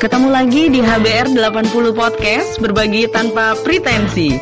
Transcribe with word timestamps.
Ketemu 0.00 0.32
lagi 0.32 0.72
di 0.72 0.80
HBR 0.80 1.36
80 1.36 1.92
Podcast 1.92 2.56
berbagi 2.56 3.04
tanpa 3.12 3.52
pretensi. 3.60 4.32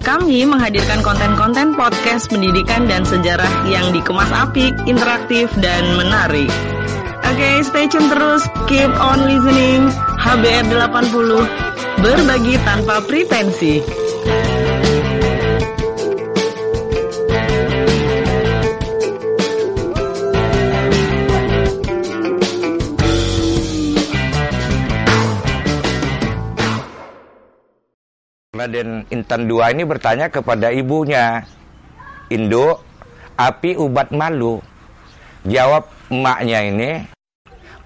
Kami 0.00 0.48
menghadirkan 0.48 1.04
konten-konten 1.04 1.76
podcast 1.76 2.32
pendidikan 2.32 2.88
dan 2.88 3.04
sejarah 3.04 3.68
yang 3.68 3.92
dikemas 3.92 4.32
apik, 4.32 4.72
interaktif, 4.88 5.52
dan 5.60 5.84
menarik. 6.00 6.48
Oke, 7.28 7.36
okay, 7.36 7.54
stay 7.60 7.84
tune 7.92 8.08
terus, 8.08 8.48
keep 8.64 8.88
on 8.96 9.28
listening. 9.28 9.92
HBR 10.16 10.64
80 10.64 12.00
berbagi 12.00 12.56
tanpa 12.64 13.04
pretensi. 13.04 14.05
Raden 28.56 29.04
Intan 29.12 29.46
II 29.46 29.60
ini 29.60 29.84
bertanya 29.84 30.32
kepada 30.32 30.72
ibunya, 30.72 31.44
Indo, 32.32 32.82
api 33.36 33.76
ubat 33.76 34.10
malu. 34.10 34.58
Jawab 35.46 35.86
emaknya 36.10 36.58
ini, 36.66 36.90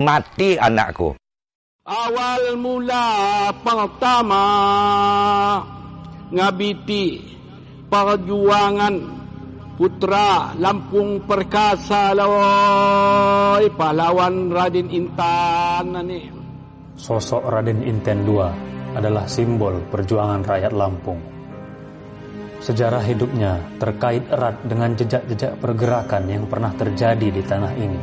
mati 0.00 0.56
anakku. 0.56 1.18
Awal 1.84 2.56
mula 2.56 3.50
pertama 3.60 4.44
ngabiti 6.30 7.18
perjuangan 7.90 8.94
putra 9.74 10.54
Lampung 10.56 11.26
Perkasa 11.26 12.14
lawai 12.14 13.66
pahlawan 13.74 14.54
Raden 14.54 14.88
Intan 14.88 15.98
ini. 16.06 16.30
Sosok 16.94 17.48
Raden 17.48 17.82
Intan 17.84 18.22
II 18.28 18.79
adalah 18.94 19.26
simbol 19.30 19.78
perjuangan 19.90 20.42
rakyat 20.42 20.72
Lampung. 20.74 21.20
Sejarah 22.60 23.00
hidupnya 23.00 23.56
terkait 23.80 24.26
erat 24.28 24.60
dengan 24.68 24.92
jejak-jejak 24.92 25.56
pergerakan 25.62 26.28
yang 26.28 26.44
pernah 26.44 26.74
terjadi 26.76 27.28
di 27.32 27.42
tanah 27.42 27.72
ini. 27.72 28.02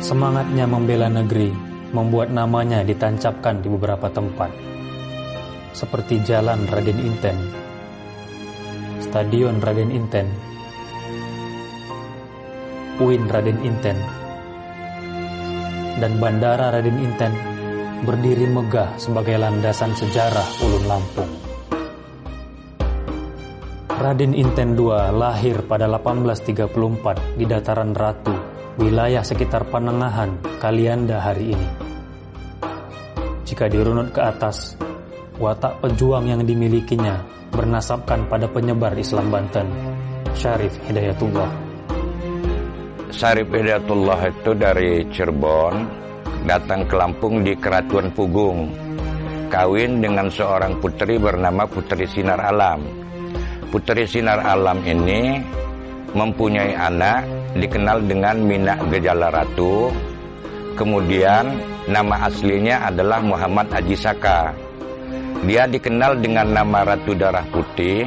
Semangatnya 0.00 0.64
membela 0.64 1.12
negeri 1.12 1.52
membuat 1.92 2.32
namanya 2.32 2.80
ditancapkan 2.80 3.60
di 3.60 3.68
beberapa 3.68 4.08
tempat, 4.08 4.48
seperti 5.76 6.24
Jalan 6.24 6.64
Raden 6.72 6.98
Inten, 7.04 7.36
Stadion 9.04 9.60
Raden 9.60 9.92
Inten, 9.92 10.24
UIN 12.96 13.28
Raden 13.28 13.60
Inten, 13.60 14.19
dan 16.00 16.16
Bandara 16.16 16.72
Raden 16.72 16.96
Inten 16.96 17.36
berdiri 18.08 18.48
megah 18.48 18.96
sebagai 18.96 19.36
landasan 19.36 19.92
sejarah 19.92 20.48
Ulun 20.64 20.84
Lampung. 20.88 21.30
Raden 24.00 24.32
Inten 24.32 24.72
II 24.80 24.96
lahir 25.12 25.60
pada 25.68 25.84
1834 25.84 27.36
di 27.36 27.44
Dataran 27.44 27.92
Ratu, 27.92 28.32
wilayah 28.80 29.20
sekitar 29.20 29.68
Panengahan, 29.68 30.40
Kalianda 30.56 31.20
hari 31.20 31.52
ini. 31.52 31.68
Jika 33.44 33.68
dirunut 33.68 34.16
ke 34.16 34.24
atas, 34.24 34.80
watak 35.36 35.84
pejuang 35.84 36.32
yang 36.32 36.40
dimilikinya 36.48 37.20
bernasabkan 37.52 38.24
pada 38.24 38.48
penyebar 38.48 38.96
Islam 38.96 39.28
Banten, 39.28 39.68
Syarif 40.32 40.80
Hidayatullah. 40.88 41.69
Sarip 43.10 43.50
Hidayatullah 43.50 44.30
itu 44.30 44.54
dari 44.54 45.02
Cirebon 45.10 45.74
datang 46.46 46.86
ke 46.86 46.94
Lampung 46.94 47.42
di 47.42 47.58
Keratuan 47.58 48.14
Pugung. 48.14 48.70
Kawin 49.50 49.98
dengan 49.98 50.30
seorang 50.30 50.78
putri 50.78 51.18
bernama 51.18 51.66
Putri 51.66 52.06
Sinar 52.06 52.38
Alam. 52.38 52.86
Putri 53.74 54.06
Sinar 54.06 54.46
Alam 54.46 54.78
ini 54.86 55.42
mempunyai 56.14 56.78
anak 56.78 57.26
dikenal 57.58 58.06
dengan 58.06 58.46
Minak 58.46 58.78
Gejala 58.94 59.28
Ratu. 59.34 59.90
Kemudian 60.78 61.50
nama 61.90 62.30
aslinya 62.30 62.86
adalah 62.94 63.18
Muhammad 63.18 63.74
Haji 63.74 63.96
Saka. 63.98 64.54
Dia 65.50 65.66
dikenal 65.66 66.22
dengan 66.22 66.46
nama 66.54 66.86
Ratu 66.86 67.18
Darah 67.18 67.44
Putih. 67.50 68.06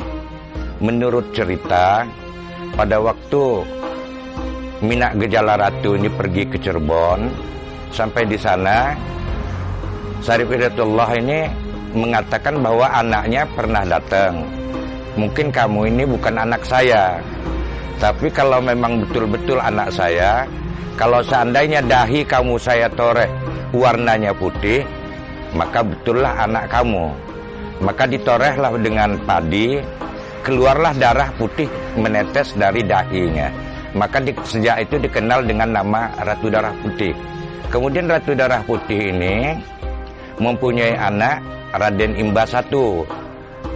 Menurut 0.79 1.35
cerita, 1.35 2.07
pada 2.73 2.97
waktu 3.03 3.61
Minak 4.83 5.15
Gejala 5.15 5.55
Ratu 5.55 5.95
ini 5.95 6.11
pergi 6.11 6.43
ke 6.43 6.59
Cirebon. 6.59 7.31
Sampai 7.87 8.27
di 8.27 8.35
sana, 8.35 8.91
Sarif 10.19 10.51
Hidayatullah 10.51 11.23
ini 11.23 11.47
mengatakan 11.95 12.59
bahwa 12.59 12.91
anaknya 12.91 13.47
pernah 13.55 13.87
datang. 13.87 14.43
Mungkin 15.15 15.55
kamu 15.55 15.87
ini 15.87 16.03
bukan 16.03 16.35
anak 16.35 16.67
saya. 16.67 17.15
Tapi 17.95 18.27
kalau 18.27 18.59
memang 18.59 19.07
betul-betul 19.07 19.55
anak 19.63 19.87
saya, 19.87 20.43
kalau 20.99 21.23
seandainya 21.23 21.79
dahi 21.79 22.27
kamu 22.27 22.59
saya 22.59 22.91
toreh 22.91 23.31
warnanya 23.71 24.35
putih, 24.35 24.83
maka 25.55 25.79
betullah 25.79 26.43
anak 26.43 26.67
kamu. 26.67 27.07
Maka 27.79 28.03
ditorehlah 28.03 28.75
dengan 28.83 29.15
padi, 29.23 29.79
keluarlah 30.43 30.91
darah 30.91 31.31
putih 31.39 31.71
menetes 31.95 32.51
dari 32.59 32.83
dahinya. 32.83 33.71
Maka 33.93 34.17
di, 34.17 34.33
sejak 34.41 34.89
itu 34.89 34.97
dikenal 34.97 35.45
dengan 35.45 35.69
nama 35.69 36.09
Ratu 36.25 36.49
Darah 36.49 36.73
Putih. 36.81 37.13
Kemudian 37.69 38.09
Ratu 38.09 38.33
Darah 38.33 38.65
Putih 38.65 39.13
ini 39.13 39.53
mempunyai 40.41 40.97
anak 40.97 41.41
Raden 41.73 42.17
Imba 42.17 42.45
satu 42.45 43.05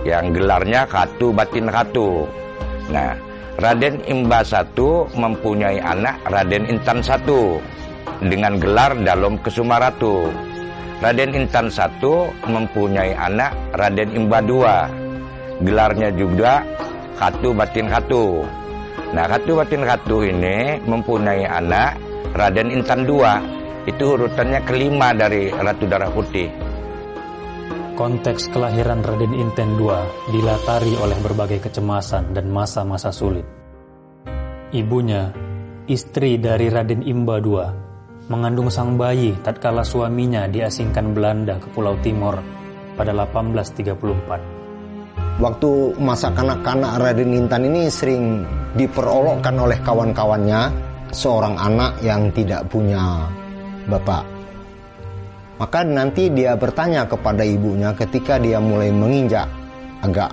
yang 0.06 0.34
gelarnya 0.34 0.90
Katu 0.90 1.30
Batin 1.34 1.70
Katu. 1.70 2.26
Nah, 2.90 3.14
Raden 3.58 4.02
Imba 4.06 4.46
satu 4.46 5.10
mempunyai 5.18 5.82
anak 5.82 6.22
Raden 6.30 6.70
Intan 6.70 7.02
satu 7.02 7.58
dengan 8.22 8.58
gelar 8.62 8.98
Dalom 9.02 9.38
Kesumaratu. 9.42 10.30
Raden 10.98 11.34
Intan 11.38 11.70
satu 11.70 12.30
mempunyai 12.50 13.14
anak 13.14 13.54
Raden 13.78 14.18
Imba 14.18 14.42
dua, 14.42 14.90
gelarnya 15.62 16.10
juga 16.14 16.66
Katu 17.18 17.54
Batin 17.54 17.90
Katu. 17.90 18.46
Nah, 19.16 19.24
Ratu 19.24 19.56
Batin 19.56 19.88
Ratu 19.88 20.26
ini 20.26 20.82
mempunyai 20.84 21.48
anak 21.48 21.96
Raden 22.36 22.74
Intan 22.74 23.08
II. 23.08 23.24
Itu 23.88 24.20
urutannya 24.20 24.60
kelima 24.68 25.16
dari 25.16 25.48
Ratu 25.48 25.88
Darah 25.88 26.12
Putih. 26.12 26.52
Konteks 27.96 28.52
kelahiran 28.54 29.02
Raden 29.02 29.34
Inten 29.34 29.80
II 29.80 29.90
dilatari 30.30 30.94
oleh 31.00 31.18
berbagai 31.24 31.66
kecemasan 31.66 32.36
dan 32.36 32.52
masa-masa 32.52 33.10
sulit. 33.10 33.48
Ibunya, 34.76 35.32
istri 35.88 36.38
dari 36.38 36.68
Raden 36.68 37.02
Imba 37.02 37.40
II, 37.40 37.64
mengandung 38.28 38.68
sang 38.68 39.00
bayi 39.00 39.34
tatkala 39.40 39.88
suaminya 39.88 40.46
diasingkan 40.52 41.16
Belanda 41.16 41.58
ke 41.64 41.72
Pulau 41.72 41.96
Timor 42.04 42.44
pada 43.00 43.16
1834 43.16 44.57
waktu 45.38 45.94
masa 46.02 46.34
kanak-kanak 46.34 46.98
Raden 46.98 47.34
Intan 47.34 47.70
ini 47.70 47.90
sering 47.90 48.42
diperolokkan 48.74 49.54
oleh 49.54 49.78
kawan-kawannya 49.86 50.74
seorang 51.14 51.56
anak 51.58 51.98
yang 52.02 52.30
tidak 52.34 52.66
punya 52.68 53.26
bapak. 53.86 54.26
Maka 55.58 55.82
nanti 55.82 56.30
dia 56.30 56.54
bertanya 56.54 57.10
kepada 57.10 57.42
ibunya 57.42 57.90
ketika 57.98 58.38
dia 58.38 58.62
mulai 58.62 58.94
menginjak 58.94 59.50
agak 60.06 60.30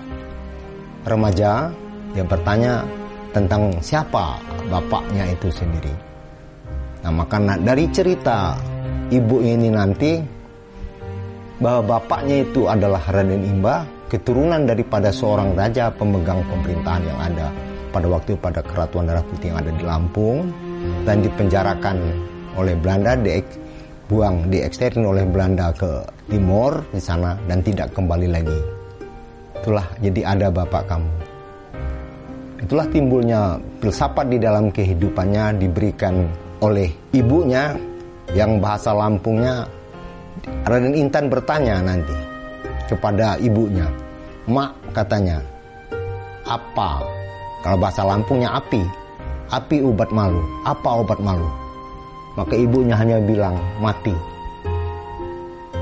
remaja, 1.09 1.73
dia 2.13 2.25
bertanya 2.25 2.85
tentang 3.33 3.73
siapa 3.81 4.37
bapaknya 4.69 5.33
itu 5.33 5.49
sendiri. 5.49 5.93
Nah, 7.05 7.13
maka 7.13 7.41
dari 7.61 7.89
cerita 7.93 8.57
ibu 9.09 9.41
ini 9.41 9.69
nanti 9.73 10.21
bahwa 11.61 11.97
bapaknya 11.97 12.45
itu 12.45 12.69
adalah 12.69 13.01
Raden 13.09 13.45
Imba 13.45 13.94
keturunan 14.15 14.63
daripada 14.63 15.11
seorang 15.11 15.59
raja 15.59 15.91
pemegang 15.91 16.39
pemerintahan 16.47 17.03
yang 17.03 17.19
ada 17.19 17.51
pada 17.91 18.07
waktu 18.07 18.39
pada 18.39 18.63
keratuan 18.63 19.11
darah 19.11 19.27
putih 19.27 19.51
yang 19.51 19.59
ada 19.59 19.75
di 19.75 19.83
Lampung 19.83 20.55
dan 21.03 21.19
dipenjarakan 21.19 21.99
oleh 22.55 22.79
Belanda 22.79 23.19
dibuang 23.19 24.47
dieksterin 24.47 25.03
oleh 25.03 25.27
Belanda 25.27 25.75
ke 25.75 26.07
timur 26.31 26.87
di 26.95 27.03
sana 27.03 27.35
dan 27.51 27.59
tidak 27.67 27.91
kembali 27.91 28.31
lagi. 28.31 28.61
Itulah 29.59 29.87
jadi 29.99 30.21
ada 30.23 30.47
bapak 30.55 30.83
kamu. 30.87 31.13
Itulah 32.63 32.87
timbulnya 32.95 33.59
filsafat 33.83 34.31
di 34.31 34.39
dalam 34.39 34.71
kehidupannya 34.71 35.59
diberikan 35.59 36.23
oleh 36.63 36.87
ibunya 37.11 37.75
yang 38.31 38.63
bahasa 38.63 38.95
Lampungnya 38.95 39.67
Raden 40.65 40.95
Intan 40.95 41.27
bertanya 41.27 41.83
nanti 41.83 42.15
kepada 42.87 43.37
ibunya 43.43 44.04
Mak 44.45 44.93
katanya, 44.93 45.41
apa? 46.45 47.01
Kalau 47.65 47.81
bahasa 47.81 48.05
Lampungnya 48.05 48.53
api. 48.53 48.85
Api 49.49 49.81
obat 49.81 50.13
malu. 50.13 50.45
Apa 50.69 51.01
obat 51.01 51.17
malu? 51.17 51.49
Maka 52.37 52.53
ibunya 52.53 52.93
hanya 52.93 53.25
bilang, 53.25 53.57
mati. 53.81 54.13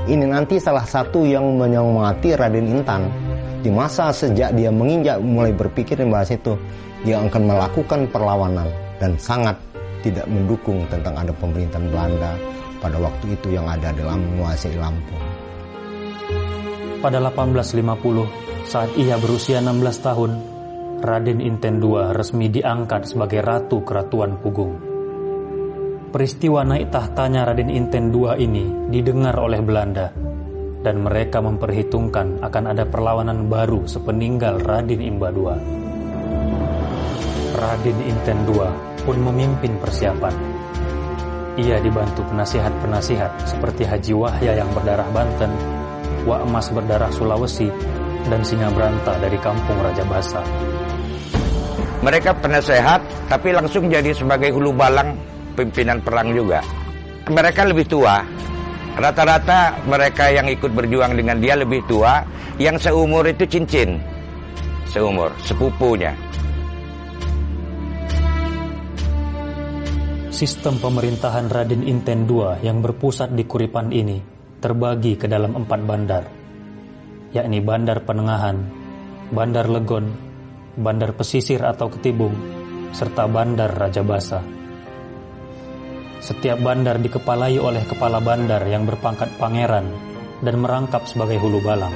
Ini 0.07 0.31
nanti 0.31 0.63
salah 0.63 0.87
satu 0.87 1.27
yang 1.27 1.59
menyemangati 1.59 2.39
Raden 2.39 2.71
Intan. 2.71 3.11
Di 3.59 3.67
masa 3.67 4.15
sejak 4.15 4.55
dia 4.55 4.71
menginjak 4.71 5.19
mulai 5.19 5.51
berpikir 5.51 5.99
bahas 6.07 6.31
itu, 6.31 6.55
dia 7.03 7.19
akan 7.19 7.43
melakukan 7.43 8.07
perlawanan 8.15 8.71
dan 8.95 9.19
sangat 9.19 9.59
tidak 10.03 10.23
mendukung 10.31 10.87
tentang 10.87 11.19
ada 11.19 11.35
pemerintahan 11.35 11.87
Belanda 11.91 12.31
pada 12.79 12.95
waktu 12.95 13.35
itu 13.35 13.55
yang 13.55 13.67
ada 13.67 13.91
dalam 13.91 14.23
menguasai 14.23 14.75
Lampung. 14.79 15.23
Pada 17.03 17.19
1850, 17.19 18.52
saat 18.67 18.95
ia 18.95 19.19
berusia 19.19 19.59
16 19.59 20.05
tahun, 20.05 20.31
Raden 21.03 21.43
Inten 21.43 21.83
II 21.83 22.15
resmi 22.15 22.47
diangkat 22.47 23.11
sebagai 23.11 23.43
Ratu 23.43 23.83
Keratuan 23.83 24.39
Pugung. 24.39 24.79
Peristiwa 26.13 26.63
naik 26.63 26.93
tahtanya 26.93 27.43
Raden 27.43 27.73
Inten 27.73 28.13
II 28.13 28.31
ini 28.37 28.87
didengar 28.93 29.35
oleh 29.35 29.59
Belanda 29.59 30.13
dan 30.83 30.99
mereka 31.03 31.39
memperhitungkan 31.39 32.43
akan 32.43 32.63
ada 32.71 32.85
perlawanan 32.87 33.49
baru 33.51 33.83
sepeninggal 33.83 34.61
Raden 34.61 35.01
Imba 35.01 35.33
II. 35.33 35.57
Raden 37.57 37.99
Inten 38.03 38.39
II 38.47 38.67
pun 39.03 39.17
memimpin 39.19 39.75
persiapan. 39.79 40.35
Ia 41.59 41.77
dibantu 41.83 42.25
penasihat-penasihat 42.31 43.45
seperti 43.45 43.85
Haji 43.85 44.13
Wahya 44.17 44.57
yang 44.57 44.69
berdarah 44.73 45.05
Banten, 45.13 45.51
Wak 46.23 46.47
Emas 46.47 46.71
berdarah 46.71 47.11
Sulawesi, 47.11 47.67
dan 48.27 48.41
Singa 48.43 48.71
Branta 48.71 49.19
dari 49.19 49.35
kampung 49.39 49.75
Raja 49.83 50.03
Basa. 50.07 50.41
Mereka 52.03 52.35
penasehat, 52.43 53.03
tapi 53.31 53.55
langsung 53.55 53.87
jadi 53.87 54.11
sebagai 54.11 54.51
hulu 54.51 54.75
balang 54.75 55.15
pimpinan 55.55 56.03
perang 56.03 56.35
juga. 56.35 56.59
Mereka 57.27 57.67
lebih 57.71 57.87
tua. 57.87 58.19
Rata-rata 58.93 59.83
mereka 59.87 60.29
yang 60.29 60.51
ikut 60.51 60.69
berjuang 60.71 61.15
dengan 61.15 61.39
dia 61.39 61.55
lebih 61.55 61.83
tua, 61.87 62.23
yang 62.59 62.75
seumur 62.75 63.23
itu 63.27 63.47
cincin. 63.47 63.99
Seumur, 64.91 65.31
sepupunya. 65.43 66.11
Sistem 70.29 70.75
pemerintahan 70.77 71.47
Raden 71.47 71.87
Inten 71.87 72.27
II 72.27 72.59
yang 72.61 72.83
berpusat 72.83 73.31
di 73.31 73.47
Kuripan 73.47 73.95
ini 73.95 74.32
terbagi 74.63 75.19
ke 75.19 75.27
dalam 75.27 75.59
empat 75.59 75.79
bandar, 75.83 76.23
yakni 77.35 77.59
Bandar 77.59 77.99
Penengahan, 78.07 78.63
Bandar 79.27 79.67
Legon, 79.67 80.07
Bandar 80.79 81.11
Pesisir 81.19 81.59
atau 81.67 81.91
Ketibung, 81.91 82.31
serta 82.95 83.27
Bandar 83.27 83.75
Raja 83.75 83.99
Basa. 84.07 84.39
Setiap 86.23 86.63
bandar 86.63 87.03
dikepalai 87.03 87.59
oleh 87.59 87.83
kepala 87.83 88.23
bandar 88.23 88.63
yang 88.63 88.87
berpangkat 88.87 89.35
pangeran 89.35 89.91
dan 90.39 90.55
merangkap 90.55 91.03
sebagai 91.03 91.35
hulu 91.43 91.59
balang. 91.59 91.91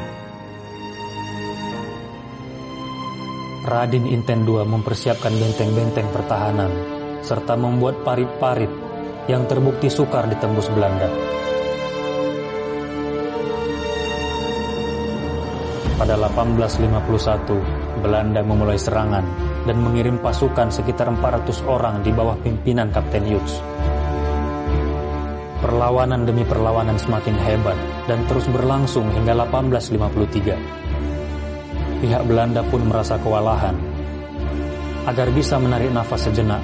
Raden 3.63 4.11
Inten 4.11 4.43
II 4.43 4.67
mempersiapkan 4.67 5.31
benteng-benteng 5.31 6.11
pertahanan 6.11 6.71
serta 7.23 7.55
membuat 7.55 8.03
parit-parit 8.03 8.71
yang 9.31 9.47
terbukti 9.47 9.87
sukar 9.87 10.27
ditembus 10.27 10.67
Belanda. 10.75 11.07
Pada 15.97 16.13
1851, 16.13 18.05
Belanda 18.05 18.45
memulai 18.45 18.77
serangan 18.77 19.25
dan 19.65 19.81
mengirim 19.81 20.21
pasukan 20.21 20.69
sekitar 20.69 21.09
400 21.09 21.65
orang 21.65 22.05
di 22.05 22.13
bawah 22.13 22.37
pimpinan 22.45 22.93
Kapten 22.93 23.25
Hughes. 23.25 23.57
Perlawanan 25.57 26.29
demi 26.29 26.45
perlawanan 26.45 27.01
semakin 27.01 27.33
hebat 27.41 27.73
dan 28.05 28.21
terus 28.29 28.45
berlangsung 28.45 29.09
hingga 29.09 29.33
1853. 29.49 32.05
Pihak 32.05 32.29
Belanda 32.29 32.61
pun 32.69 32.85
merasa 32.85 33.17
kewalahan. 33.17 33.73
Agar 35.09 35.33
bisa 35.33 35.57
menarik 35.57 35.89
nafas 35.89 36.29
sejenak, 36.29 36.61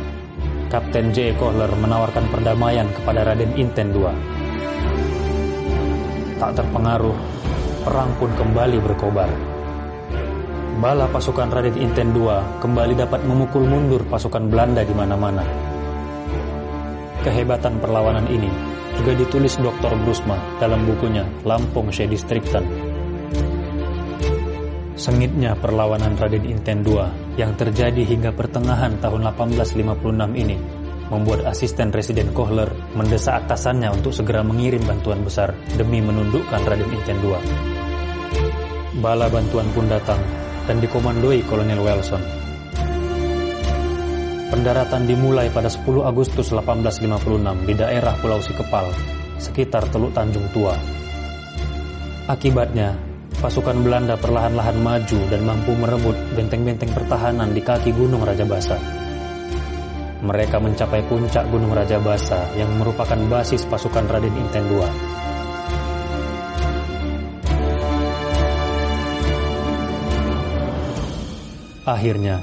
Kapten 0.70 1.10
J. 1.10 1.34
Kohler 1.42 1.74
menawarkan 1.74 2.30
perdamaian 2.30 2.86
kepada 2.94 3.26
Raden 3.26 3.58
Inten 3.58 3.98
II. 3.98 4.14
Tak 6.38 6.54
terpengaruh, 6.54 7.18
perang 7.84 8.16
pun 8.16 8.32
kembali 8.32 8.80
berkobar. 8.80 9.30
Bala 10.80 11.06
pasukan 11.12 11.52
Raden 11.52 11.78
Inten 11.78 12.16
II 12.16 12.32
kembali 12.60 12.98
dapat 12.98 13.22
memukul 13.28 13.64
mundur 13.68 14.02
pasukan 14.08 14.50
Belanda 14.50 14.82
di 14.82 14.96
mana-mana. 14.96 15.44
Kehebatan 17.24 17.80
perlawanan 17.80 18.28
ini 18.28 18.52
juga 19.00 19.16
ditulis 19.16 19.56
Dr. 19.60 19.96
Brusma 20.04 20.36
dalam 20.60 20.84
bukunya 20.84 21.24
Lampung 21.48 21.88
Distrikten. 21.88 22.66
Sengitnya 24.94 25.56
perlawanan 25.56 26.16
Raden 26.16 26.46
Inten 26.48 26.84
II 26.84 27.04
yang 27.36 27.56
terjadi 27.60 28.04
hingga 28.08 28.32
pertengahan 28.32 29.00
tahun 29.02 29.36
1856 29.36 30.36
ini 30.36 30.58
membuat 31.10 31.46
asisten 31.50 31.92
Residen 31.92 32.32
Kohler 32.32 32.70
mendesak 32.98 33.46
atasannya 33.46 33.92
untuk 33.92 34.16
segera 34.16 34.42
mengirim 34.42 34.82
bantuan 34.86 35.22
besar 35.22 35.54
demi 35.76 36.00
menundukkan 36.00 36.62
Raden 36.64 36.90
Inten 36.90 37.20
II. 37.22 37.73
Bala 38.94 39.26
bantuan 39.26 39.66
pun 39.74 39.90
datang 39.90 40.22
dan 40.70 40.78
dikomandoi 40.78 41.42
Kolonel 41.50 41.82
Wilson. 41.82 42.22
Pendaratan 44.54 45.10
dimulai 45.10 45.50
pada 45.50 45.66
10 45.66 46.06
Agustus 46.06 46.54
1856 46.54 47.66
di 47.66 47.74
daerah 47.74 48.14
Pulau 48.22 48.38
Sikepal, 48.38 48.94
sekitar 49.42 49.90
Teluk 49.90 50.14
Tanjung 50.14 50.46
Tua. 50.54 50.78
Akibatnya, 52.30 52.94
pasukan 53.42 53.82
Belanda 53.82 54.14
perlahan-lahan 54.14 54.78
maju 54.78 55.20
dan 55.26 55.42
mampu 55.42 55.74
merebut 55.74 56.14
benteng-benteng 56.38 56.94
pertahanan 56.94 57.50
di 57.50 57.66
kaki 57.66 57.98
Gunung 57.98 58.22
Raja 58.22 58.46
Basa. 58.46 58.78
Mereka 60.22 60.62
mencapai 60.62 61.02
puncak 61.10 61.50
Gunung 61.50 61.74
Raja 61.74 61.98
Basa 61.98 62.46
yang 62.54 62.70
merupakan 62.78 63.18
basis 63.26 63.66
pasukan 63.66 64.06
Raden 64.06 64.38
Inten 64.38 64.70
II. 64.70 64.86
Akhirnya, 71.84 72.40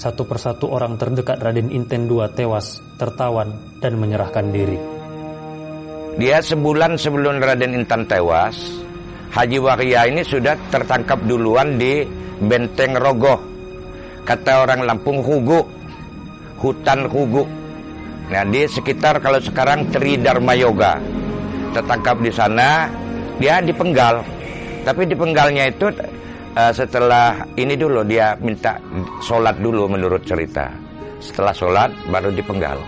satu 0.00 0.24
persatu 0.24 0.72
orang 0.72 0.96
terdekat 0.96 1.36
Raden 1.36 1.68
Inten 1.68 2.08
II 2.08 2.24
tewas, 2.32 2.80
tertawan, 2.96 3.52
dan 3.84 4.00
menyerahkan 4.00 4.48
diri. 4.48 4.80
Dia 6.16 6.40
sebulan 6.40 6.96
sebelum 6.96 7.36
Raden 7.36 7.76
Intan 7.76 8.08
tewas, 8.08 8.56
Haji 9.28 9.60
Waria 9.60 10.08
ini 10.08 10.24
sudah 10.24 10.56
tertangkap 10.72 11.20
duluan 11.28 11.76
di 11.76 12.00
Benteng 12.40 12.96
Rogoh. 12.96 13.36
Kata 14.24 14.64
orang 14.64 14.88
Lampung 14.88 15.20
Hugu, 15.20 15.60
hutan 16.56 17.04
Hugu. 17.12 17.44
Nah 18.32 18.44
di 18.48 18.64
sekitar 18.64 19.20
kalau 19.20 19.36
sekarang 19.36 19.92
Tridharma 19.92 20.56
Yoga. 20.56 20.96
Tertangkap 21.76 22.16
di 22.24 22.32
sana, 22.32 22.88
dia 23.36 23.60
dipenggal. 23.60 24.24
Tapi 24.88 25.04
dipenggalnya 25.04 25.68
itu 25.68 25.92
uh, 26.54 26.72
setelah 26.72 27.44
ini 27.58 27.74
dulu 27.74 28.06
dia 28.06 28.38
minta 28.38 28.78
sholat 29.20 29.58
dulu 29.60 29.90
menurut 29.90 30.22
cerita. 30.24 30.70
Setelah 31.18 31.52
sholat 31.52 31.90
baru 32.08 32.30
dipenggal. 32.30 32.78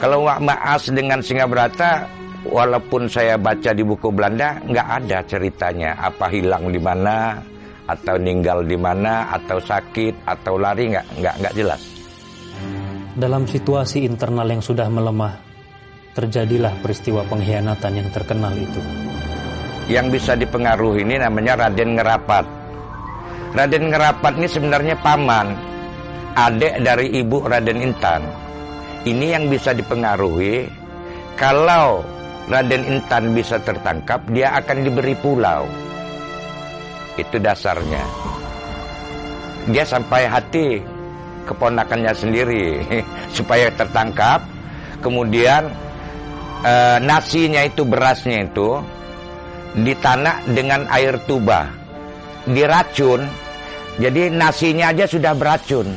Kalau 0.00 0.24
Maas 0.26 0.88
dengan 0.88 1.20
Singabrata, 1.20 2.08
walaupun 2.48 3.04
saya 3.06 3.36
baca 3.36 3.70
di 3.76 3.84
buku 3.84 4.08
Belanda, 4.08 4.56
nggak 4.64 4.88
ada 5.04 5.18
ceritanya 5.28 5.92
apa 6.00 6.32
hilang 6.32 6.72
di 6.72 6.80
mana, 6.80 7.36
atau 7.84 8.16
meninggal 8.16 8.64
di 8.64 8.80
mana, 8.80 9.28
atau 9.28 9.60
sakit, 9.60 10.24
atau 10.24 10.56
lari 10.56 10.96
nggak 10.96 11.06
nggak 11.20 11.34
nggak 11.44 11.54
jelas. 11.54 11.82
Dalam 13.12 13.44
situasi 13.44 14.08
internal 14.08 14.48
yang 14.48 14.64
sudah 14.64 14.88
melemah, 14.88 15.36
terjadilah 16.16 16.80
peristiwa 16.80 17.20
pengkhianatan 17.28 17.92
yang 18.00 18.08
terkenal 18.08 18.54
itu. 18.56 18.80
Yang 19.90 20.06
bisa 20.22 20.32
dipengaruhi 20.38 21.02
ini 21.02 21.18
namanya 21.18 21.66
Raden 21.66 21.98
Ngerapat. 21.98 22.59
Raden 23.50 23.90
Ngerapat 23.90 24.38
ini 24.38 24.48
sebenarnya 24.48 24.94
paman, 25.02 25.58
adik 26.38 26.86
dari 26.86 27.10
ibu 27.18 27.42
Raden 27.42 27.82
Intan. 27.82 28.22
Ini 29.02 29.34
yang 29.34 29.50
bisa 29.50 29.74
dipengaruhi 29.74 30.70
kalau 31.40 32.04
Raden 32.52 32.84
Intan 32.84 33.32
bisa 33.32 33.56
tertangkap, 33.62 34.20
dia 34.28 34.52
akan 34.60 34.84
diberi 34.84 35.16
pulau. 35.16 35.64
Itu 37.16 37.40
dasarnya. 37.40 38.04
Dia 39.72 39.84
sampai 39.88 40.28
hati 40.28 40.82
keponakannya 41.48 42.12
sendiri 42.12 42.84
supaya 43.36 43.72
tertangkap. 43.72 44.44
Kemudian 45.00 45.72
e, 46.60 46.74
nasinya 47.00 47.64
itu 47.64 47.88
berasnya 47.88 48.44
itu 48.44 48.84
ditanak 49.80 50.44
dengan 50.52 50.84
air 50.92 51.16
tuba, 51.24 51.72
diracun. 52.48 53.26
Jadi 54.00 54.32
nasinya 54.32 54.94
aja 54.94 55.04
sudah 55.04 55.36
beracun. 55.36 55.88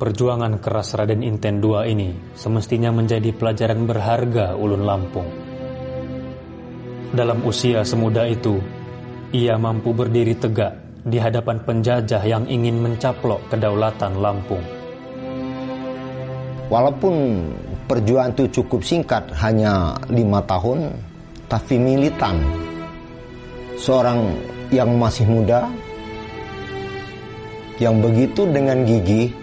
Perjuangan 0.00 0.56
keras 0.62 0.96
Raden 0.96 1.20
Inten 1.20 1.60
II 1.60 1.82
ini 1.84 2.32
semestinya 2.32 2.88
menjadi 2.88 3.36
pelajaran 3.36 3.84
berharga 3.84 4.56
ulun 4.56 4.86
Lampung. 4.86 5.28
Dalam 7.10 7.42
usia 7.42 7.82
semuda 7.82 8.24
itu, 8.24 8.62
ia 9.34 9.58
mampu 9.58 9.90
berdiri 9.90 10.38
tegak 10.38 10.78
di 11.04 11.18
hadapan 11.18 11.58
penjajah 11.66 12.22
yang 12.22 12.46
ingin 12.46 12.80
mencaplok 12.80 13.44
kedaulatan 13.50 14.22
Lampung. 14.22 14.62
Walaupun 16.70 17.14
perjuangan 17.90 18.30
itu 18.38 18.62
cukup 18.62 18.86
singkat, 18.86 19.26
hanya 19.42 19.98
lima 20.06 20.38
tahun, 20.46 20.94
tapi 21.50 21.76
militan. 21.76 22.38
Seorang 23.74 24.38
yang 24.70 24.94
masih 24.98 25.26
muda, 25.26 25.66
yang 27.82 27.98
begitu 27.98 28.46
dengan 28.46 28.86
gigi 28.86 29.34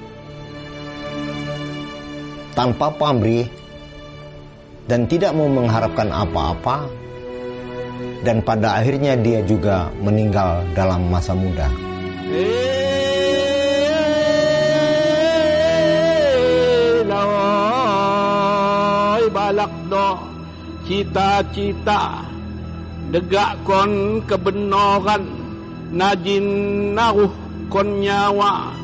tanpa 2.55 2.89
pamrih 2.89 3.45
dan 4.87 5.03
tidak 5.05 5.35
mau 5.35 5.51
mengharapkan 5.51 6.09
apa-apa 6.09 6.87
dan 8.23 8.41
pada 8.41 8.81
akhirnya 8.81 9.13
dia 9.19 9.43
juga 9.43 9.91
meninggal 10.01 10.63
dalam 10.73 11.11
masa 11.11 11.35
muda. 11.37 11.69
cita-cita 20.87 22.16
degak 23.11 23.55
kon 23.63 24.19
kebenaran 24.27 25.23
najin 25.95 26.47
naruh 26.91 27.31
kon 27.71 28.03
nyawa 28.03 28.75